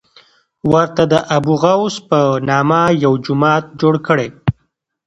[0.71, 2.19] ورته د ابوغوث په
[2.49, 4.29] نامه یو جومات جوړ کړی.